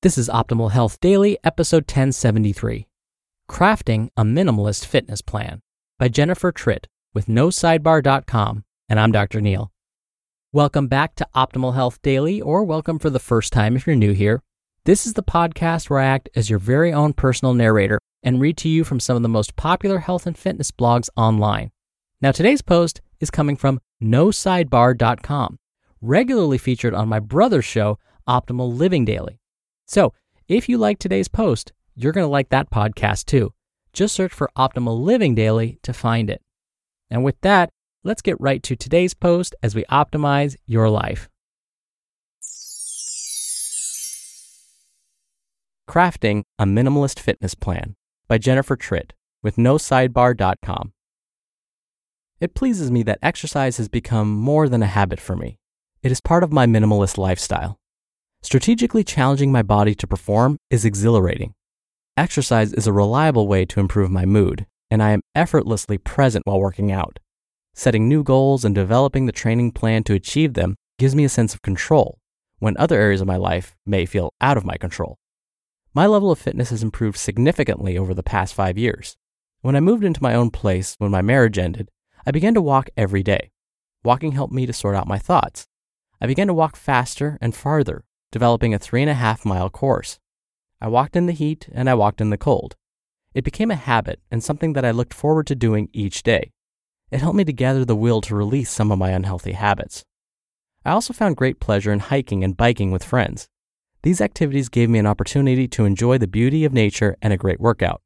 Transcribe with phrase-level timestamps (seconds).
[0.00, 2.86] This is Optimal Health Daily, episode 1073
[3.50, 5.60] Crafting a Minimalist Fitness Plan
[5.98, 8.62] by Jennifer Tritt with NoSidebar.com.
[8.88, 9.40] And I'm Dr.
[9.40, 9.72] Neil.
[10.52, 14.12] Welcome back to Optimal Health Daily, or welcome for the first time if you're new
[14.12, 14.40] here.
[14.84, 18.56] This is the podcast where I act as your very own personal narrator and read
[18.58, 21.72] to you from some of the most popular health and fitness blogs online.
[22.20, 25.58] Now, today's post is coming from NoSidebar.com,
[26.00, 29.40] regularly featured on my brother's show, Optimal Living Daily.
[29.88, 30.12] So,
[30.48, 33.54] if you like today's post, you're going to like that podcast too.
[33.94, 36.42] Just search for Optimal Living Daily to find it.
[37.10, 37.70] And with that,
[38.04, 41.30] let's get right to today's post as we optimize your life.
[45.88, 47.96] Crafting a Minimalist Fitness Plan
[48.28, 50.92] by Jennifer Tritt with NoSidebar.com.
[52.40, 55.58] It pleases me that exercise has become more than a habit for me.
[56.02, 57.77] It is part of my minimalist lifestyle.
[58.42, 61.54] Strategically challenging my body to perform is exhilarating.
[62.16, 66.60] Exercise is a reliable way to improve my mood, and I am effortlessly present while
[66.60, 67.18] working out.
[67.74, 71.54] Setting new goals and developing the training plan to achieve them gives me a sense
[71.54, 72.18] of control
[72.58, 75.16] when other areas of my life may feel out of my control.
[75.94, 79.16] My level of fitness has improved significantly over the past five years.
[79.60, 81.88] When I moved into my own place when my marriage ended,
[82.26, 83.50] I began to walk every day.
[84.04, 85.66] Walking helped me to sort out my thoughts.
[86.20, 90.18] I began to walk faster and farther, developing a three and a half mile course.
[90.80, 92.76] I walked in the heat and I walked in the cold.
[93.34, 96.52] It became a habit and something that I looked forward to doing each day.
[97.10, 100.04] It helped me to gather the will to release some of my unhealthy habits.
[100.84, 103.48] I also found great pleasure in hiking and biking with friends.
[104.02, 107.60] These activities gave me an opportunity to enjoy the beauty of nature and a great
[107.60, 108.00] workout.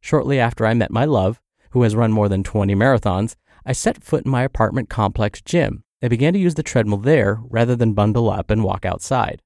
[0.00, 3.34] Shortly after I met my love, who has run more than 20 marathons,
[3.66, 7.40] I set foot in my apartment complex gym and began to use the treadmill there
[7.42, 9.42] rather than bundle up and walk outside.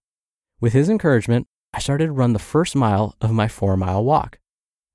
[0.62, 4.38] With his encouragement, I started to run the first mile of my four mile walk.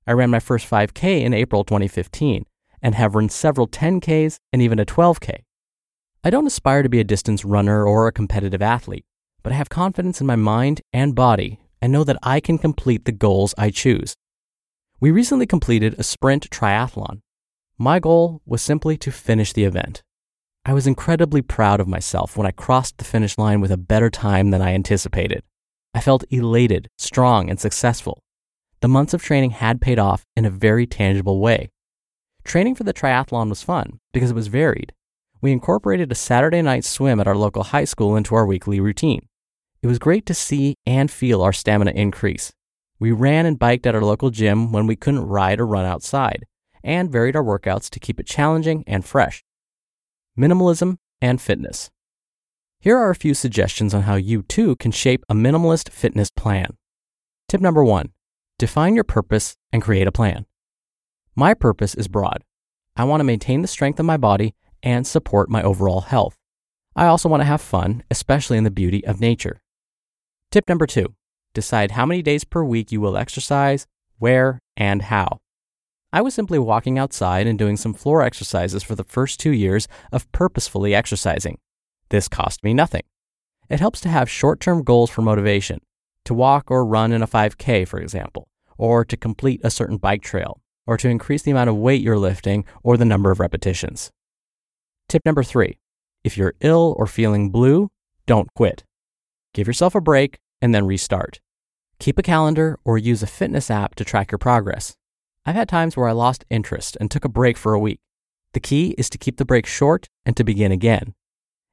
[0.06, 2.46] I ran my first 5K in April 2015
[2.80, 5.40] and have run several 10Ks and even a 12K.
[6.24, 9.04] I don't aspire to be a distance runner or a competitive athlete,
[9.42, 13.04] but I have confidence in my mind and body and know that I can complete
[13.04, 14.14] the goals I choose.
[15.00, 17.20] We recently completed a sprint triathlon.
[17.76, 20.02] My goal was simply to finish the event.
[20.64, 24.08] I was incredibly proud of myself when I crossed the finish line with a better
[24.08, 25.42] time than I anticipated.
[25.94, 28.22] I felt elated, strong, and successful.
[28.80, 31.70] The months of training had paid off in a very tangible way.
[32.44, 34.92] Training for the triathlon was fun because it was varied.
[35.40, 39.26] We incorporated a Saturday night swim at our local high school into our weekly routine.
[39.82, 42.52] It was great to see and feel our stamina increase.
[42.98, 46.44] We ran and biked at our local gym when we couldn't ride or run outside,
[46.82, 49.44] and varied our workouts to keep it challenging and fresh.
[50.36, 51.90] Minimalism and fitness.
[52.80, 56.76] Here are a few suggestions on how you too can shape a minimalist fitness plan.
[57.48, 58.10] Tip number one
[58.56, 60.46] define your purpose and create a plan.
[61.34, 62.44] My purpose is broad.
[62.94, 66.36] I want to maintain the strength of my body and support my overall health.
[66.94, 69.60] I also want to have fun, especially in the beauty of nature.
[70.52, 71.14] Tip number two
[71.54, 73.88] decide how many days per week you will exercise,
[74.18, 75.40] where, and how.
[76.12, 79.88] I was simply walking outside and doing some floor exercises for the first two years
[80.12, 81.58] of purposefully exercising.
[82.10, 83.02] This cost me nothing.
[83.68, 85.80] It helps to have short term goals for motivation
[86.24, 90.22] to walk or run in a 5K, for example, or to complete a certain bike
[90.22, 94.10] trail, or to increase the amount of weight you're lifting or the number of repetitions.
[95.08, 95.78] Tip number three
[96.24, 97.88] if you're ill or feeling blue,
[98.26, 98.84] don't quit.
[99.54, 101.40] Give yourself a break and then restart.
[101.98, 104.96] Keep a calendar or use a fitness app to track your progress.
[105.46, 108.00] I've had times where I lost interest and took a break for a week.
[108.52, 111.14] The key is to keep the break short and to begin again.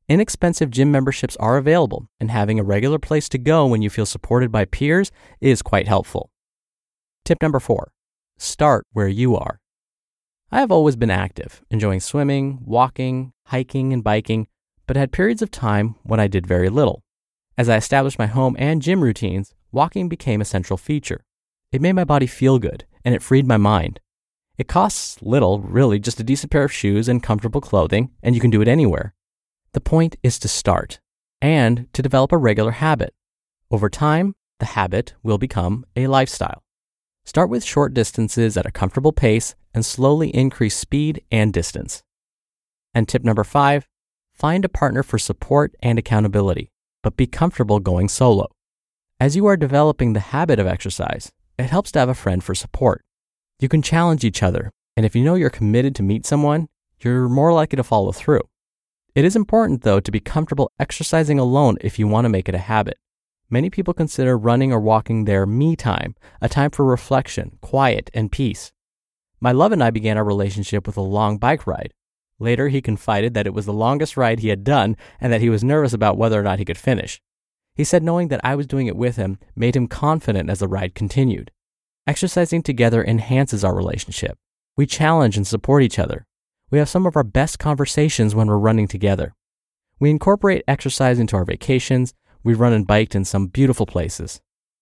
[0.08, 4.06] Inexpensive gym memberships are available, and having a regular place to go when you feel
[4.06, 5.12] supported by peers
[5.42, 6.30] is quite helpful.
[7.24, 7.92] Tip number four
[8.38, 9.60] start where you are.
[10.52, 14.48] I have always been active, enjoying swimming, walking, hiking, and biking,
[14.86, 17.02] but had periods of time when I did very little.
[17.58, 21.24] As I established my home and gym routines, walking became a central feature.
[21.72, 24.00] It made my body feel good, and it freed my mind.
[24.58, 28.42] It costs little, really, just a decent pair of shoes and comfortable clothing, and you
[28.42, 29.16] can do it anywhere.
[29.76, 31.02] The point is to start
[31.42, 33.14] and to develop a regular habit.
[33.70, 36.64] Over time, the habit will become a lifestyle.
[37.26, 42.04] Start with short distances at a comfortable pace and slowly increase speed and distance.
[42.94, 43.86] And tip number five
[44.34, 46.72] find a partner for support and accountability,
[47.04, 48.48] but be comfortable going solo.
[49.20, 52.56] As you are developing the habit of exercise, it helps to have a friend for
[52.56, 53.04] support.
[53.60, 56.70] You can challenge each other, and if you know you're committed to meet someone,
[57.02, 58.40] you're more likely to follow through.
[59.16, 62.56] It is important, though, to be comfortable exercising alone if you want to make it
[62.56, 63.00] a habit.
[63.50, 68.30] Many people consider running or walking their me time, a time for reflection, quiet, and
[68.30, 68.74] peace.
[69.40, 71.94] My love and I began our relationship with a long bike ride.
[72.40, 75.50] Later, he confided that it was the longest ride he had done and that he
[75.50, 77.22] was nervous about whether or not he could finish.
[77.74, 80.68] He said knowing that I was doing it with him made him confident as the
[80.68, 81.52] ride continued.
[82.06, 84.38] Exercising together enhances our relationship.
[84.76, 86.26] We challenge and support each other.
[86.76, 89.34] We have some of our best conversations when we're running together.
[89.98, 92.14] We incorporate exercise into our vacations,
[92.44, 94.42] We've run and biked in some beautiful places.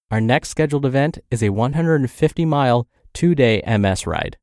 [0.10, 4.38] Our next scheduled event is a 150 mile, two day MS ride.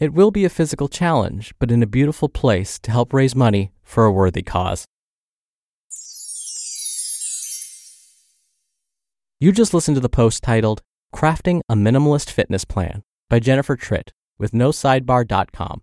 [0.00, 3.70] It will be a physical challenge, but in a beautiful place to help raise money
[3.84, 4.84] for a worthy cause.
[9.38, 10.82] You just listened to the post titled
[11.14, 15.82] Crafting a Minimalist Fitness Plan by Jennifer Tritt with NoSidebar.com.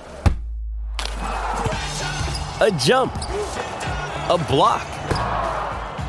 [2.61, 4.85] a jump, a block.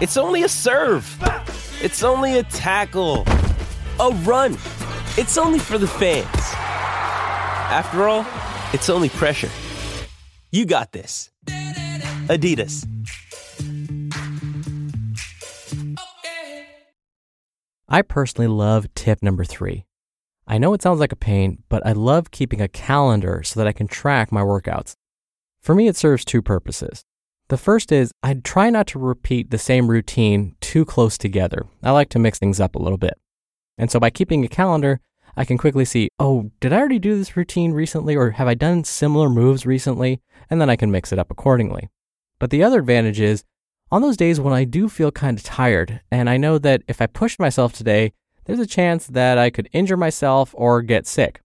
[0.02, 1.18] It's only a serve.
[1.80, 3.24] It's only a tackle,
[3.98, 4.58] a run.
[5.16, 6.28] It's only for the fans.
[7.72, 8.26] After all,
[8.74, 9.48] it's only pressure.
[10.50, 11.30] You got this.
[12.28, 12.86] Adidas.
[17.88, 19.86] I personally love tip number three.
[20.46, 23.66] I know it sounds like a pain, but I love keeping a calendar so that
[23.66, 24.96] I can track my workouts.
[25.62, 27.04] For me, it serves two purposes.
[27.48, 31.66] The first is I try not to repeat the same routine too close together.
[31.82, 33.14] I like to mix things up a little bit.
[33.78, 35.00] And so by keeping a calendar,
[35.36, 38.54] I can quickly see, oh, did I already do this routine recently or have I
[38.54, 40.20] done similar moves recently?
[40.50, 41.90] And then I can mix it up accordingly.
[42.38, 43.44] But the other advantage is
[43.90, 47.00] on those days when I do feel kind of tired and I know that if
[47.00, 48.12] I push myself today,
[48.46, 51.40] there's a chance that I could injure myself or get sick.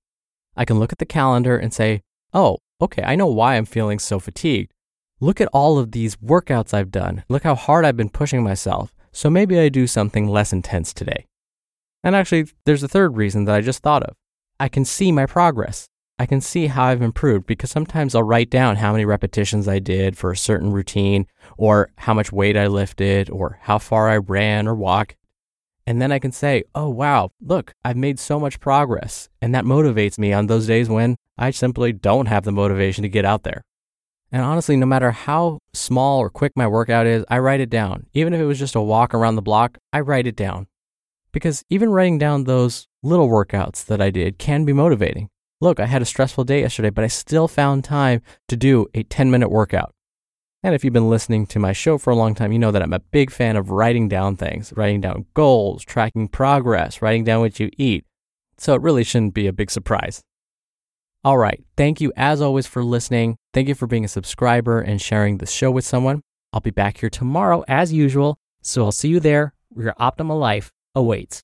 [0.55, 2.01] I can look at the calendar and say,
[2.33, 4.71] oh, okay, I know why I'm feeling so fatigued.
[5.19, 7.23] Look at all of these workouts I've done.
[7.27, 8.93] Look how hard I've been pushing myself.
[9.11, 11.25] So maybe I do something less intense today.
[12.03, 14.15] And actually, there's a third reason that I just thought of.
[14.59, 15.87] I can see my progress.
[16.19, 19.79] I can see how I've improved because sometimes I'll write down how many repetitions I
[19.79, 24.17] did for a certain routine, or how much weight I lifted, or how far I
[24.17, 25.15] ran or walked.
[25.85, 29.29] And then I can say, oh, wow, look, I've made so much progress.
[29.41, 33.09] And that motivates me on those days when I simply don't have the motivation to
[33.09, 33.63] get out there.
[34.31, 38.07] And honestly, no matter how small or quick my workout is, I write it down.
[38.13, 40.67] Even if it was just a walk around the block, I write it down.
[41.31, 45.29] Because even writing down those little workouts that I did can be motivating.
[45.61, 49.03] Look, I had a stressful day yesterday, but I still found time to do a
[49.03, 49.93] 10 minute workout.
[50.63, 52.81] And if you've been listening to my show for a long time, you know that
[52.81, 57.41] I'm a big fan of writing down things, writing down goals, tracking progress, writing down
[57.41, 58.05] what you eat.
[58.57, 60.23] So it really shouldn't be a big surprise.
[61.27, 61.61] All right.
[61.75, 63.35] Thank you as always for listening.
[63.53, 66.21] Thank you for being a subscriber and sharing the show with someone.
[66.53, 68.37] I'll be back here tomorrow as usual.
[68.61, 71.43] So I'll see you there your optimal life awaits.